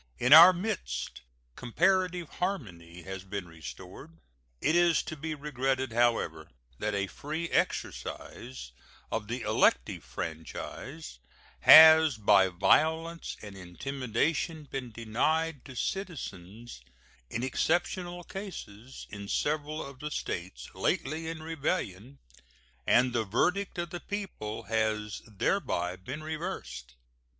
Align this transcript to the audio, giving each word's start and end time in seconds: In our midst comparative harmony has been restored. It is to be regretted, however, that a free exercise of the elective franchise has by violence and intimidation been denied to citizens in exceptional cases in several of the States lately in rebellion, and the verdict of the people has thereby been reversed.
In 0.17 0.33
our 0.33 0.51
midst 0.51 1.21
comparative 1.55 2.27
harmony 2.27 3.03
has 3.03 3.23
been 3.23 3.47
restored. 3.47 4.17
It 4.59 4.75
is 4.75 5.03
to 5.03 5.15
be 5.15 5.35
regretted, 5.35 5.93
however, 5.93 6.49
that 6.79 6.95
a 6.95 7.05
free 7.05 7.49
exercise 7.49 8.71
of 9.11 9.27
the 9.27 9.41
elective 9.41 10.03
franchise 10.03 11.19
has 11.59 12.17
by 12.17 12.47
violence 12.47 13.37
and 13.43 13.55
intimidation 13.55 14.63
been 14.63 14.91
denied 14.91 15.63
to 15.65 15.75
citizens 15.75 16.81
in 17.29 17.43
exceptional 17.43 18.23
cases 18.23 19.05
in 19.11 19.27
several 19.27 19.85
of 19.85 19.99
the 19.99 20.09
States 20.09 20.67
lately 20.73 21.27
in 21.27 21.43
rebellion, 21.43 22.17
and 22.87 23.13
the 23.13 23.23
verdict 23.23 23.77
of 23.77 23.91
the 23.91 23.99
people 23.99 24.63
has 24.63 25.21
thereby 25.27 25.95
been 25.95 26.23
reversed. 26.23 26.95